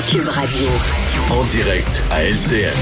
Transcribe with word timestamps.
Cube 0.00 0.26
Radio. 0.28 0.66
En 1.30 1.44
direct 1.44 2.02
à 2.10 2.24
LCN. 2.24 2.72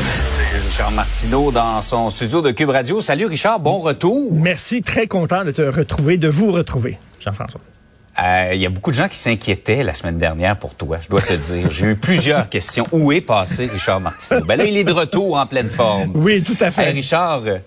Richard 0.67 0.93
Martineau 0.93 1.51
dans 1.51 1.81
son 1.83 2.09
studio 2.09 2.41
de 2.41 2.53
Cube 2.53 2.71
Radio. 2.71 3.01
Salut 3.01 3.27
Richard, 3.27 3.59
bon 3.59 3.79
retour. 3.81 4.33
Merci, 4.33 4.83
très 4.83 5.07
content 5.09 5.45
de 5.45 5.51
te 5.51 5.63
retrouver, 5.63 6.17
de 6.19 6.29
vous 6.29 6.53
retrouver, 6.53 6.99
Jean-François. 7.19 7.61
Euh, 8.23 8.51
Il 8.55 8.61
y 8.61 8.67
a 8.67 8.69
beaucoup 8.69 8.91
de 8.91 8.97
gens 8.97 9.09
qui 9.09 9.19
s'inquiétaient 9.19 9.83
la 9.83 9.93
semaine 9.95 10.19
dernière 10.19 10.57
pour 10.57 10.75
toi, 10.75 10.99
je 11.01 11.09
dois 11.09 11.21
te 11.21 11.33
dire. 11.35 11.69
J'ai 11.71 11.87
eu 11.89 11.97
plusieurs 11.97 12.49
questions. 12.51 12.87
Où 12.93 13.11
est 13.13 13.21
passé 13.21 13.67
Richard 13.67 14.01
Martineau? 14.01 14.45
Ben 14.45 14.57
là, 14.57 14.65
il 14.65 14.77
est 14.77 14.85
de 14.85 14.93
retour 14.93 15.37
en 15.37 15.47
pleine 15.47 15.69
forme. 15.69 16.13
Oui, 16.15 16.43
tout 16.43 16.57
à 16.61 16.71
fait. 16.71 16.89
Hey, 16.89 16.93
Richard, 16.95 17.43
euh, 17.47 17.59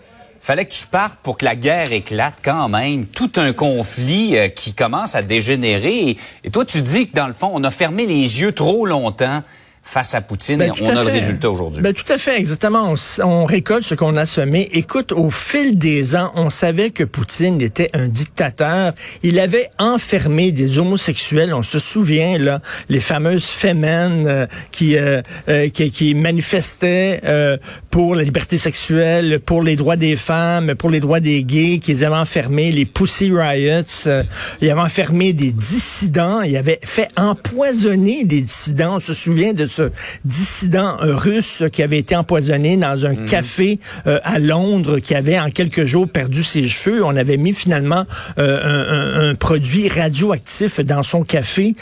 fallait 0.44 0.66
que 0.66 0.74
tu 0.74 0.86
partes 0.88 1.20
pour 1.24 1.38
que 1.38 1.46
la 1.46 1.56
guerre 1.56 1.94
éclate 1.94 2.36
quand 2.44 2.68
même. 2.68 3.06
Tout 3.06 3.32
un 3.38 3.54
conflit 3.54 4.38
euh, 4.38 4.50
qui 4.50 4.74
commence 4.74 5.16
à 5.16 5.22
dégénérer. 5.22 6.10
Et, 6.10 6.18
et 6.44 6.52
toi, 6.52 6.66
tu 6.66 6.82
dis 6.82 7.08
que 7.08 7.16
dans 7.16 7.28
le 7.28 7.34
fond, 7.34 7.50
on 7.54 7.64
a 7.64 7.72
fermé 7.72 8.06
les 8.06 8.42
yeux 8.42 8.52
trop 8.52 8.86
longtemps 8.86 9.42
face 9.84 10.16
à 10.16 10.22
Poutine. 10.22 10.58
Ben, 10.58 10.72
on 10.82 10.86
à 10.86 10.92
a 10.92 11.04
le 11.04 11.12
résultat 11.12 11.52
aujourd'hui. 11.52 11.82
Ben, 11.82 11.94
tout 11.94 12.12
à 12.12 12.18
fait, 12.18 12.38
exactement. 12.40 12.96
On, 13.24 13.46
récolte 13.46 13.84
ce 13.84 13.96
qu'on 13.96 14.16
a 14.18 14.26
semé. 14.26 14.70
Écoute, 14.74 15.12
au 15.12 15.30
fil 15.30 15.78
des 15.78 16.16
ans, 16.16 16.32
on 16.36 16.50
savait 16.50 16.90
que 16.90 17.04
Poutine 17.04 17.62
était 17.62 17.90
un 17.94 18.08
dictateur. 18.08 18.94
Il 19.22 19.40
avait 19.40 19.70
enfermé 19.78 20.52
des 20.52 20.80
homosexuels. 20.80 21.54
On 21.54 21.64
se 21.64 21.80
souvient, 21.80 22.38
là, 22.38 22.62
les 22.90 23.02
fameuses 23.02 23.46
femmes 23.46 23.84
euh, 23.84 24.48
qui, 24.72 24.98
euh, 24.98 25.22
euh, 25.50 25.70
qui, 25.70 25.92
qui 25.92 26.14
manifestaient 26.16 27.22
euh, 27.26 27.58
pour 27.92 28.16
la 28.16 28.24
liberté 28.24 28.58
sexuelle, 28.58 29.40
pour 29.40 29.62
les 29.62 29.76
droits 29.76 29.98
des 29.98 30.16
femmes, 30.16 30.76
pour 30.76 30.90
les 30.90 31.02
droits 31.02 31.20
des 31.20 31.44
gays, 31.44 31.80
qu'ils 31.80 32.06
avaient 32.06 32.16
enfermé 32.16 32.72
les 32.72 32.86
Pussy 32.86 33.32
Riots. 33.32 34.10
il 34.62 34.70
avait 34.70 34.82
enfermé 34.82 35.34
des 35.34 35.52
dissidents. 35.52 36.42
Il 36.42 36.56
avait 36.58 36.80
fait 36.84 37.10
empoisonner 37.18 38.24
des 38.24 38.42
dissidents. 38.42 38.96
On 38.96 39.00
se 39.00 39.14
souvient 39.14 39.54
de 39.54 39.68
ce 39.74 39.90
dissident 40.26 40.98
euh, 41.02 41.16
russe 41.16 41.64
qui 41.72 41.82
avait 41.84 41.98
été 42.00 42.16
empoisonné 42.16 42.78
dans 42.78 43.06
un 43.06 43.16
café 43.16 43.80
euh, 44.08 44.20
à 44.24 44.40
Londres, 44.40 45.00
qui 45.00 45.16
avait 45.16 45.40
en 45.40 45.50
quelques 45.50 45.86
jours 45.86 46.08
perdu 46.08 46.44
ses 46.44 46.68
cheveux. 46.68 47.04
On 47.04 47.16
avait 47.16 47.38
mis 47.38 47.54
finalement 47.54 48.04
euh, 48.38 48.60
un, 48.64 48.84
un- 49.28 49.30
un 49.32 49.36
produit 49.36 49.90
radioactif 49.90 50.80
dans 50.80 51.04
son 51.04 51.24
café. 51.24 51.76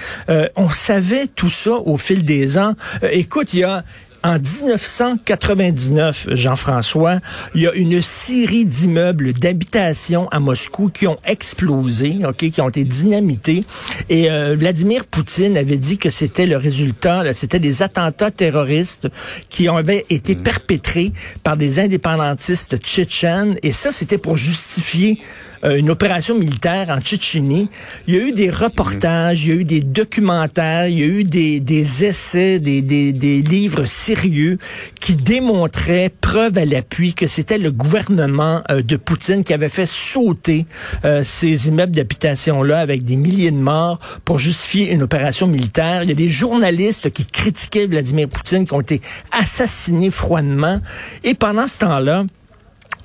On 0.56 0.70
savait 0.70 1.28
tout 1.36 1.50
ça 1.50 1.72
au 1.72 1.98
fil 1.98 2.24
des 2.24 2.58
ans. 2.58 2.74
Écoute, 3.12 3.54
il 3.54 3.60
y 3.60 3.64
a 3.64 3.84
en 4.24 4.38
1999, 4.38 6.28
Jean-François, 6.32 7.20
il 7.56 7.62
y 7.62 7.68
a 7.68 7.74
une 7.74 8.02
série 8.02 8.66
d'immeubles 8.66 9.34
d'habitation 9.34 10.28
à 10.30 10.40
Moscou 10.40 10.90
qui 10.94 11.08
ont 11.08 11.18
explosé, 11.26 12.20
ok, 12.28 12.52
qui 12.52 12.62
ont 12.62 12.70
été 12.70 12.84
dynamités. 12.84 13.66
Et 14.10 14.30
euh, 14.30 14.56
Vladimir 14.56 15.06
Poutine 15.06 15.58
avait 15.58 15.78
dit 15.78 15.98
que 15.98 16.10
c'était 16.10 16.46
le 16.46 16.58
résultat, 16.58 17.34
c'était 17.34 17.60
des 17.60 17.82
attentats 17.82 18.32
terroristes 18.32 19.08
qui 19.50 19.68
avaient 19.68 20.06
été 20.10 20.36
perpétrés 20.36 21.14
par 21.44 21.58
des 21.58 21.80
indépendantistes 21.80 22.78
tchétchènes. 22.78 23.58
Et 23.64 23.72
ça, 23.72 23.92
c'était 23.92 24.20
pour 24.20 24.38
justifier 24.38 25.20
euh, 25.64 25.78
une 25.78 25.90
opération 25.90 26.38
militaire 26.38 26.88
en 26.90 27.02
Tchétchénie. 27.02 27.70
Il 28.08 28.16
y 28.16 28.18
a 28.18 28.28
eu 28.28 28.32
des 28.32 28.50
reportages, 28.50 29.46
il 29.46 29.50
y 29.50 29.52
a 29.52 29.56
eu 29.56 29.64
des 29.64 29.82
documentaires, 29.82 30.88
il 30.88 31.00
y 31.00 31.04
a 31.04 31.08
eu 31.08 31.24
des, 31.24 31.60
des 31.60 32.06
essais, 32.06 32.60
des, 32.60 32.82
des, 32.82 33.14
des 33.14 33.42
livres 33.42 33.86
sérieux 33.86 34.58
qui 35.00 35.16
démontraient, 35.16 36.12
preuve 36.22 36.58
à 36.58 36.66
l'appui, 36.66 37.14
que 37.14 37.28
c'était 37.28 37.58
le 37.58 37.72
gouvernement 37.72 38.62
euh, 38.70 38.82
de 38.82 38.96
Poutine 38.96 39.44
qui 39.44 39.54
avait 39.54 39.70
fait 39.70 39.86
sauter 39.86 40.66
euh, 41.06 41.24
ces 41.24 41.68
immeubles 41.68 41.94
d'habitation-là 41.94 42.80
avec 42.80 43.04
des 43.04 43.16
milliers 43.16 43.52
de 43.52 43.58
morts 43.58 44.00
pour 44.26 44.40
justifier 44.40 44.92
une 44.92 45.04
opération 45.04 45.48
militaire. 45.48 46.04
Il 46.04 46.10
y 46.10 46.12
a 46.12 46.16
des 46.16 46.30
journalistes 46.30 47.12
qui 47.12 47.26
critiquaient 47.26 47.88
Vladimir 47.88 48.28
Poutine, 48.28 48.66
qui 48.66 48.74
ont 48.74 48.82
été 48.82 49.02
assassinés 49.32 50.10
froidement. 50.10 50.80
Et 51.24 51.34
pendant 51.34 51.68
ce 51.68 51.80
temps-là, 51.80 52.26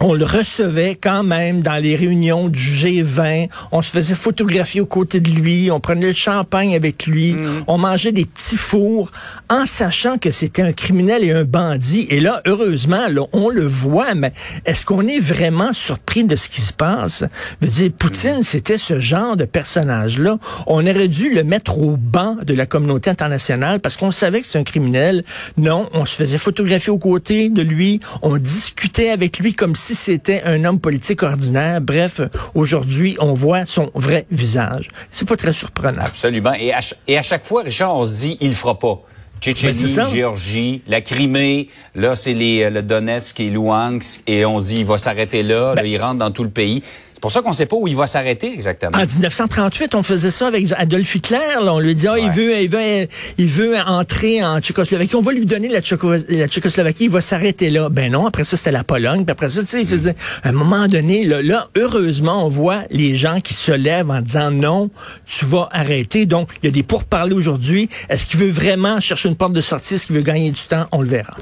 on 0.00 0.14
le 0.14 0.24
recevait 0.24 0.98
quand 1.00 1.22
même 1.22 1.62
dans 1.62 1.76
les 1.76 1.96
réunions 1.96 2.48
du 2.48 2.60
G20. 2.60 3.48
On 3.72 3.82
se 3.82 3.90
faisait 3.90 4.14
photographier 4.14 4.80
aux 4.80 4.86
côtés 4.86 5.20
de 5.20 5.30
lui. 5.30 5.70
On 5.70 5.80
prenait 5.80 6.08
le 6.08 6.12
champagne 6.12 6.74
avec 6.74 7.06
lui. 7.06 7.36
On 7.66 7.78
mangeait 7.78 8.12
des 8.12 8.24
petits 8.24 8.56
fours 8.56 9.10
en 9.48 9.66
sachant 9.66 10.18
que 10.18 10.30
c'était 10.30 10.62
un 10.62 10.72
criminel 10.72 11.24
et 11.24 11.32
un 11.32 11.44
bandit. 11.44 12.06
Et 12.10 12.20
là, 12.20 12.42
heureusement, 12.46 13.08
là, 13.08 13.22
on 13.32 13.48
le 13.48 13.64
voit, 13.64 14.14
mais 14.14 14.32
est-ce 14.64 14.84
qu'on 14.84 15.06
est 15.06 15.18
vraiment 15.18 15.72
surpris 15.72 16.24
de 16.24 16.36
ce 16.36 16.48
qui 16.48 16.60
se 16.60 16.72
passe? 16.72 17.24
Je 17.60 17.66
veux 17.66 17.72
dire, 17.72 17.90
Poutine, 17.96 18.42
c'était 18.42 18.78
ce 18.78 18.98
genre 18.98 19.36
de 19.36 19.44
personnage-là. 19.44 20.38
On 20.66 20.86
aurait 20.86 21.08
dû 21.08 21.32
le 21.32 21.44
mettre 21.44 21.78
au 21.78 21.96
banc 21.96 22.36
de 22.42 22.54
la 22.54 22.66
communauté 22.66 23.10
internationale 23.10 23.80
parce 23.80 23.96
qu'on 23.96 24.10
savait 24.10 24.40
que 24.40 24.46
c'est 24.46 24.58
un 24.58 24.64
criminel. 24.64 25.24
Non, 25.56 25.88
on 25.92 26.04
se 26.04 26.16
faisait 26.16 26.38
photographier 26.38 26.92
aux 26.92 26.98
côtés 26.98 27.48
de 27.48 27.62
lui. 27.62 28.00
On 28.22 28.36
discutait 28.36 29.10
avec 29.10 29.38
lui 29.38 29.54
comme 29.54 29.74
si 29.74 29.85
c'était 29.94 30.42
un 30.44 30.64
homme 30.64 30.80
politique 30.80 31.22
ordinaire. 31.22 31.80
Bref, 31.80 32.20
aujourd'hui, 32.54 33.16
on 33.20 33.34
voit 33.34 33.66
son 33.66 33.90
vrai 33.94 34.26
visage. 34.30 34.88
C'est 35.10 35.28
pas 35.28 35.36
très 35.36 35.52
surprenant. 35.52 36.02
Absolument. 36.04 36.54
Et 36.54 36.72
à, 36.72 36.80
ch- 36.80 36.94
et 37.06 37.16
à 37.18 37.22
chaque 37.22 37.44
fois, 37.44 37.62
Richard, 37.62 37.94
on 37.96 38.04
se 38.04 38.14
dit, 38.16 38.36
il 38.40 38.48
le 38.50 38.54
fera 38.54 38.78
pas. 38.78 39.00
Tchétchénie, 39.40 39.94
Ben. 39.94 40.06
Géorgie, 40.08 40.82
la 40.88 41.02
Crimée, 41.02 41.68
là, 41.94 42.16
c'est 42.16 42.32
les, 42.32 42.62
euh, 42.62 42.70
le 42.70 42.80
Donetsk 42.82 43.38
et 43.40 43.50
Luhansk, 43.50 44.22
et 44.26 44.46
on 44.46 44.60
se 44.62 44.68
dit, 44.68 44.76
il 44.78 44.86
va 44.86 44.96
s'arrêter 44.96 45.42
là, 45.42 45.74
Ben 45.74 45.82
là, 45.82 45.88
il 45.88 46.00
rentre 46.00 46.18
dans 46.18 46.30
tout 46.30 46.42
le 46.42 46.48
pays. 46.50 46.82
C'est 47.28 47.40
pour 47.40 47.42
ça 47.42 47.42
qu'on 47.42 47.52
sait 47.52 47.66
pas 47.66 47.76
où 47.76 47.88
il 47.88 47.96
va 47.96 48.06
s'arrêter 48.06 48.52
exactement. 48.52 48.96
En 48.96 49.04
1938, 49.06 49.94
on 49.94 50.02
faisait 50.02 50.30
ça 50.30 50.46
avec 50.46 50.66
Adolf 50.76 51.14
Hitler. 51.14 51.38
là. 51.62 51.72
On 51.74 51.80
lui 51.80 51.94
dit, 51.94 52.06
ah, 52.08 52.18
il 52.18 52.30
veut, 52.30 52.60
il 52.62 52.68
veut, 52.70 53.08
il 53.38 53.46
veut 53.48 53.76
entrer 53.78 54.44
en 54.44 54.60
Tchécoslovaquie. 54.60 55.16
On 55.16 55.22
va 55.22 55.32
lui 55.32 55.44
donner 55.46 55.68
la, 55.68 55.80
Tchéco- 55.80 56.24
la 56.28 56.46
Tchécoslovaquie. 56.48 57.04
Il 57.04 57.10
va 57.10 57.20
s'arrêter 57.20 57.70
là. 57.70 57.88
Ben 57.88 58.12
non. 58.12 58.26
Après 58.26 58.44
ça, 58.44 58.56
c'était 58.56 58.72
la 58.72 58.84
Pologne. 58.84 59.24
Puis 59.24 59.32
après 59.32 59.50
ça, 59.50 59.62
tu 59.64 59.84
sais, 59.84 59.96
Mm. 59.96 60.12
à 60.44 60.48
un 60.48 60.52
moment 60.52 60.88
donné, 60.88 61.24
là, 61.24 61.42
là, 61.42 61.68
heureusement, 61.76 62.44
on 62.44 62.48
voit 62.48 62.82
les 62.90 63.16
gens 63.16 63.40
qui 63.40 63.54
se 63.54 63.72
lèvent 63.72 64.10
en 64.10 64.20
disant 64.20 64.50
non, 64.50 64.90
tu 65.26 65.44
vas 65.46 65.68
arrêter. 65.72 66.26
Donc, 66.26 66.50
il 66.62 66.66
y 66.66 66.68
a 66.68 66.72
des 66.72 66.82
pourparlers 66.82 67.34
aujourd'hui. 67.34 67.88
Est-ce 68.08 68.26
qu'il 68.26 68.38
veut 68.40 68.50
vraiment 68.50 69.00
chercher 69.00 69.28
une 69.28 69.36
porte 69.36 69.52
de 69.52 69.60
sortie? 69.60 69.94
Est-ce 69.94 70.06
qu'il 70.06 70.16
veut 70.16 70.22
gagner 70.22 70.50
du 70.50 70.60
temps? 70.62 70.86
On 70.92 71.00
le 71.02 71.08
verra. 71.08 71.34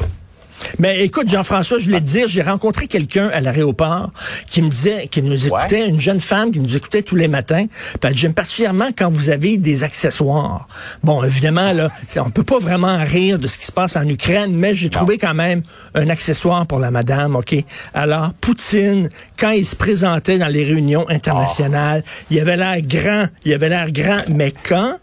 Mais 0.78 1.04
écoute, 1.04 1.28
Jean-François, 1.28 1.78
je 1.78 1.86
voulais 1.86 2.00
te 2.00 2.06
dire, 2.06 2.28
j'ai 2.28 2.42
rencontré 2.42 2.86
quelqu'un 2.86 3.28
à 3.28 3.40
l'aéroport 3.40 4.10
qui 4.50 4.62
me 4.62 4.68
disait, 4.68 5.08
qui 5.08 5.22
nous 5.22 5.46
écoutait, 5.46 5.88
une 5.88 6.00
jeune 6.00 6.20
femme 6.20 6.50
qui 6.50 6.60
nous 6.60 6.76
écoutait 6.76 7.02
tous 7.02 7.16
les 7.16 7.28
matins. 7.28 7.66
Puis 7.66 7.98
elle 8.02 8.12
dit, 8.12 8.18
j'aime 8.18 8.34
particulièrement 8.34 8.88
quand 8.96 9.12
vous 9.12 9.30
avez 9.30 9.56
des 9.56 9.84
accessoires. 9.84 10.68
Bon, 11.02 11.22
évidemment, 11.22 11.72
là, 11.72 11.90
on 12.16 12.30
peut 12.30 12.44
pas 12.44 12.58
vraiment 12.58 12.98
rire 12.98 13.38
de 13.38 13.46
ce 13.46 13.58
qui 13.58 13.66
se 13.66 13.72
passe 13.72 13.96
en 13.96 14.08
Ukraine, 14.08 14.52
mais 14.54 14.74
j'ai 14.74 14.90
trouvé 14.90 15.18
quand 15.18 15.34
même 15.34 15.62
un 15.94 16.08
accessoire 16.08 16.66
pour 16.66 16.78
la 16.78 16.90
madame, 16.90 17.36
OK? 17.36 17.54
Alors, 17.92 18.32
Poutine, 18.40 19.08
quand 19.38 19.50
il 19.50 19.66
se 19.66 19.76
présentait 19.76 20.38
dans 20.38 20.48
les 20.48 20.64
réunions 20.64 21.08
internationales, 21.08 22.04
il 22.30 22.40
avait 22.40 22.56
l'air 22.56 22.80
grand, 22.82 23.26
il 23.44 23.52
avait 23.52 23.68
l'air 23.68 23.90
grand, 23.90 24.18
mais 24.28 24.52
quand 24.68 24.98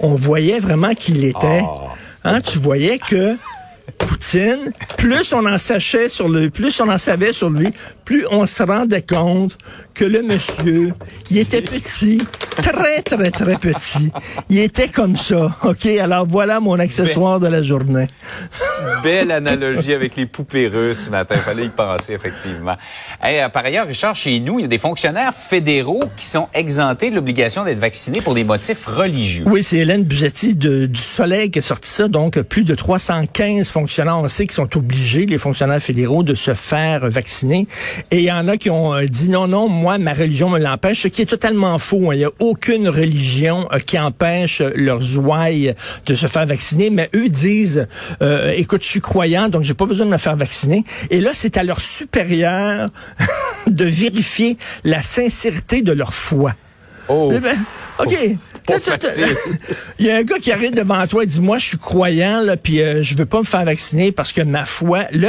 on 0.00 0.14
voyait 0.14 0.58
vraiment 0.58 0.94
qu'il 0.94 1.24
était, 1.24 1.62
hein, 2.24 2.40
tu 2.40 2.58
voyais 2.58 2.98
que 2.98 3.36
Poutine, 3.98 4.72
plus 5.00 5.32
on 5.32 5.46
en 5.46 5.56
sachait 5.56 6.10
sur 6.10 6.28
le, 6.28 6.50
plus 6.50 6.78
on 6.78 6.88
en 6.90 6.98
savait 6.98 7.32
sur 7.32 7.48
lui, 7.48 7.72
plus 8.04 8.26
on 8.30 8.44
se 8.44 8.62
rendait 8.62 9.00
compte 9.00 9.56
que 9.94 10.04
le 10.04 10.22
monsieur, 10.22 10.92
il 11.30 11.38
était 11.38 11.62
petit, 11.62 12.18
très, 12.60 13.00
très, 13.02 13.30
très 13.30 13.56
petit. 13.56 14.12
Il 14.50 14.58
était 14.58 14.88
comme 14.88 15.16
ça. 15.16 15.56
OK? 15.64 15.86
Alors 15.86 16.26
voilà 16.26 16.60
mon 16.60 16.78
accessoire 16.78 17.40
de 17.40 17.46
la 17.46 17.62
journée. 17.62 18.06
Belle 19.02 19.30
analogie 19.30 19.92
avec 19.94 20.16
les 20.16 20.26
poupées 20.26 20.68
russes 20.68 21.04
ce 21.04 21.10
matin. 21.10 21.36
Fallait 21.36 21.66
y 21.66 21.68
penser, 21.70 22.12
effectivement. 22.12 22.76
Euh, 23.24 23.48
par 23.48 23.64
ailleurs, 23.64 23.86
Richard, 23.86 24.14
chez 24.14 24.38
nous, 24.40 24.58
il 24.58 24.62
y 24.62 24.64
a 24.66 24.68
des 24.68 24.78
fonctionnaires 24.78 25.34
fédéraux 25.34 26.04
qui 26.16 26.26
sont 26.26 26.48
exemptés 26.52 27.10
de 27.10 27.14
l'obligation 27.14 27.64
d'être 27.64 27.78
vaccinés 27.78 28.20
pour 28.20 28.34
des 28.34 28.44
motifs 28.44 28.84
religieux. 28.86 29.44
Oui, 29.46 29.62
c'est 29.62 29.78
Hélène 29.78 30.04
Buzetti 30.04 30.54
de, 30.54 30.86
du 30.86 31.00
Soleil 31.00 31.50
qui 31.50 31.60
a 31.60 31.62
sorti 31.62 31.90
ça. 31.90 32.08
Donc, 32.08 32.40
plus 32.42 32.64
de 32.64 32.74
315 32.74 33.70
fonctionnaires, 33.70 34.18
on 34.18 34.28
sait, 34.28 34.46
qui 34.46 34.54
sont 34.54 34.76
obligés, 34.76 34.89
les 34.90 35.38
fonctionnaires 35.38 35.82
fédéraux, 35.82 36.22
de 36.22 36.34
se 36.34 36.54
faire 36.54 37.08
vacciner. 37.08 37.66
Et 38.10 38.18
il 38.18 38.24
y 38.24 38.32
en 38.32 38.48
a 38.48 38.56
qui 38.56 38.70
ont 38.70 38.94
euh, 38.94 39.06
dit 39.06 39.28
non, 39.28 39.46
non, 39.46 39.68
moi, 39.68 39.98
ma 39.98 40.12
religion 40.12 40.48
me 40.48 40.58
l'empêche, 40.58 41.02
ce 41.02 41.08
qui 41.08 41.22
est 41.22 41.26
totalement 41.26 41.78
faux. 41.78 42.10
Hein. 42.10 42.14
Il 42.14 42.18
n'y 42.18 42.24
a 42.24 42.30
aucune 42.38 42.88
religion 42.88 43.68
euh, 43.72 43.78
qui 43.78 43.98
empêche 43.98 44.62
leurs 44.74 45.18
ouailles 45.18 45.74
de 46.06 46.14
se 46.14 46.26
faire 46.26 46.46
vacciner, 46.46 46.90
mais 46.90 47.08
eux 47.14 47.28
disent, 47.28 47.86
euh, 48.22 48.52
écoute, 48.56 48.82
je 48.82 48.88
suis 48.88 49.00
croyant, 49.00 49.48
donc 49.48 49.62
j'ai 49.62 49.74
pas 49.74 49.86
besoin 49.86 50.06
de 50.06 50.10
me 50.10 50.18
faire 50.18 50.36
vacciner. 50.36 50.84
Et 51.10 51.20
là, 51.20 51.30
c'est 51.34 51.56
à 51.56 51.64
leur 51.64 51.80
supérieur 51.80 52.90
de 53.66 53.84
vérifier 53.84 54.56
la 54.84 55.02
sincérité 55.02 55.82
de 55.82 55.92
leur 55.92 56.14
foi. 56.14 56.54
Oh. 57.08 57.32
Eh 57.34 57.40
ben, 57.40 57.56
OK. 57.98 58.16
Il 59.98 60.06
y 60.06 60.10
a 60.10 60.16
un 60.16 60.22
gars 60.22 60.38
qui 60.38 60.52
arrive 60.52 60.74
devant 60.74 61.06
toi 61.06 61.22
et 61.24 61.26
dit 61.26 61.40
moi 61.40 61.58
je 61.58 61.66
suis 61.66 61.78
croyant 61.78 62.40
là 62.42 62.56
puis 62.56 62.80
euh, 62.80 63.02
je 63.02 63.16
veux 63.16 63.26
pas 63.26 63.38
me 63.38 63.44
faire 63.44 63.64
vacciner 63.64 64.12
parce 64.12 64.32
que 64.32 64.40
ma 64.42 64.64
foi 64.64 65.04
là 65.12 65.28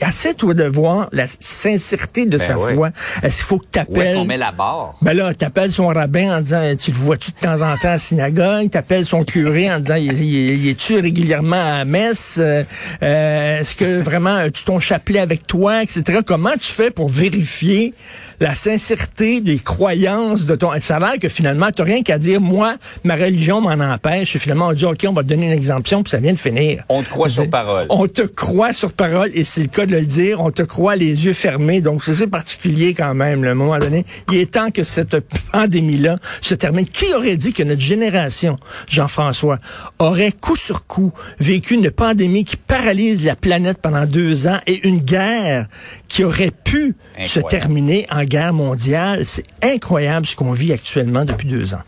assez 0.00 0.34
toi 0.34 0.54
de 0.54 0.64
voir 0.64 1.08
la 1.12 1.26
sincérité 1.40 2.26
de 2.26 2.38
Ben 2.38 2.40
sa 2.46 2.58
oui. 2.58 2.74
foi. 2.74 2.90
Est-ce 3.22 3.38
qu'il 3.38 3.46
faut 3.46 3.58
que 3.58 3.66
tu 3.72 3.80
Où 3.88 4.00
est-ce 4.00 4.14
qu'on 4.14 4.24
met 4.24 4.36
la 4.36 4.52
barre? 4.52 4.94
ben 5.02 5.14
là, 5.14 5.32
t'appelles 5.34 5.72
son 5.72 5.86
rabbin 5.88 6.38
en 6.38 6.40
disant, 6.40 6.74
tu 6.76 6.90
le 6.90 6.96
vois-tu 6.96 7.30
de 7.32 7.36
temps 7.36 7.54
en 7.62 7.76
temps 7.76 7.88
à 7.88 7.92
la 7.92 7.98
synagogue? 7.98 8.70
T'appelles 8.70 9.04
son 9.04 9.24
curé 9.24 9.72
en 9.72 9.80
disant, 9.80 9.96
il, 9.96 10.68
est-tu 10.68 10.98
régulièrement 10.98 11.56
à 11.56 11.78
la 11.78 11.84
messe? 11.84 12.36
Euh, 12.38 12.62
euh, 13.02 13.60
Est-ce 13.60 13.74
que 13.74 14.00
vraiment 14.00 14.36
euh, 14.36 14.48
tu 14.50 14.64
ton 14.64 14.78
chapelet 14.80 15.18
avec 15.20 15.46
toi, 15.46 15.82
etc. 15.82 16.20
Comment 16.26 16.52
tu 16.60 16.70
fais 16.72 16.90
pour 16.90 17.08
vérifier 17.08 17.94
la 18.40 18.54
sincérité 18.54 19.40
des 19.40 19.58
croyances 19.58 20.46
de 20.46 20.54
ton... 20.54 20.70
Ça 20.80 20.96
a 20.96 20.98
l'air 21.00 21.18
que 21.20 21.28
finalement, 21.28 21.68
t'as 21.74 21.84
rien 21.84 22.02
qu'à 22.02 22.18
dire, 22.18 22.40
moi, 22.40 22.71
ma 23.04 23.16
religion 23.16 23.60
m'en 23.60 23.72
empêche. 23.72 24.36
Et 24.36 24.38
finalement, 24.38 24.68
on 24.68 24.72
dit, 24.72 24.84
OK, 24.84 25.04
on 25.08 25.12
va 25.12 25.22
te 25.22 25.28
donner 25.28 25.46
une 25.46 25.52
exemption, 25.52 26.02
puis 26.02 26.10
ça 26.10 26.18
vient 26.18 26.32
de 26.32 26.38
finir. 26.38 26.84
On 26.88 27.02
te 27.02 27.08
croit 27.08 27.28
sur 27.28 27.48
parole. 27.48 27.86
On 27.88 28.06
te 28.06 28.22
croit 28.22 28.72
sur 28.72 28.92
parole, 28.92 29.30
et 29.34 29.44
c'est 29.44 29.62
le 29.62 29.68
cas 29.68 29.86
de 29.86 29.92
le 29.92 30.04
dire, 30.04 30.40
on 30.40 30.50
te 30.50 30.62
croit 30.62 30.96
les 30.96 31.24
yeux 31.24 31.32
fermés. 31.32 31.80
Donc, 31.80 32.04
c'est 32.04 32.12
assez 32.12 32.26
particulier 32.26 32.94
quand 32.94 33.14
même, 33.14 33.44
là, 33.44 33.50
à 33.50 33.52
un 33.52 33.56
moment 33.56 33.78
donné. 33.78 34.04
Il 34.30 34.38
est 34.38 34.52
temps 34.52 34.70
que 34.70 34.84
cette 34.84 35.16
pandémie-là 35.52 36.18
se 36.40 36.54
termine. 36.54 36.86
Qui 36.86 37.12
aurait 37.14 37.36
dit 37.36 37.52
que 37.52 37.62
notre 37.62 37.80
génération, 37.80 38.56
Jean-François, 38.88 39.58
aurait 39.98 40.32
coup 40.32 40.56
sur 40.56 40.86
coup 40.86 41.12
vécu 41.38 41.74
une 41.74 41.90
pandémie 41.90 42.44
qui 42.44 42.56
paralyse 42.56 43.24
la 43.24 43.36
planète 43.36 43.78
pendant 43.78 44.06
deux 44.06 44.46
ans 44.46 44.58
et 44.66 44.86
une 44.86 44.98
guerre 44.98 45.66
qui 46.08 46.24
aurait 46.24 46.52
pu 46.64 46.96
se 47.24 47.40
terminer 47.40 48.06
en 48.10 48.24
guerre 48.24 48.52
mondiale? 48.52 49.24
C'est 49.24 49.44
incroyable 49.62 50.26
ce 50.26 50.36
qu'on 50.36 50.52
vit 50.52 50.72
actuellement 50.72 51.24
depuis 51.24 51.48
deux 51.48 51.74
ans. 51.74 51.82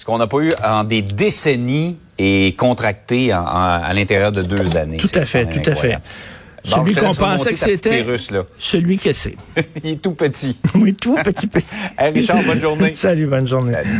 Ce 0.00 0.06
qu'on 0.06 0.16
n'a 0.16 0.26
pas 0.26 0.38
eu 0.38 0.50
en 0.64 0.82
des 0.82 1.02
décennies 1.02 1.98
et 2.16 2.54
contracté 2.56 3.34
en- 3.34 3.40
en- 3.42 3.82
à 3.82 3.92
l'intérieur 3.92 4.32
de 4.32 4.40
deux 4.40 4.74
années. 4.74 4.96
Tout 4.96 5.10
à 5.14 5.24
fait, 5.24 5.44
tout 5.44 5.70
à 5.70 5.74
fait. 5.74 5.98
Celui 6.64 6.94
qu'on 6.94 7.14
pensait 7.14 7.52
que 7.52 7.58
c'était, 7.58 8.02
celui 8.58 8.96
que 8.96 9.12
c'est. 9.12 9.36
Il 9.84 9.90
est 9.90 9.96
tout 10.02 10.12
petit. 10.12 10.58
Oui, 10.74 10.94
tout 10.94 11.16
petit 11.16 11.48
peu. 11.48 11.60
Hey, 11.98 12.14
Richard, 12.14 12.42
bonne 12.44 12.62
journée. 12.62 12.92
Salut, 12.94 13.26
bonne 13.26 13.46
journée. 13.46 13.74
Salut. 13.74 13.90